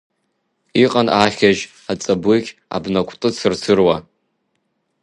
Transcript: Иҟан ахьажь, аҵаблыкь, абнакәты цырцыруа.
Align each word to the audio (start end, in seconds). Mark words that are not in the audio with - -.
Иҟан 0.83 1.07
ахьажь, 1.23 1.61
аҵаблыкь, 1.91 2.51
абнакәты 2.75 3.29
цырцыруа. 3.37 3.95